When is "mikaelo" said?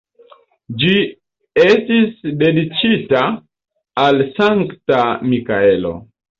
5.31-5.97